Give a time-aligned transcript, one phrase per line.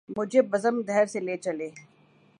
[0.17, 1.69] مجھے بزم دہر سے لے چلے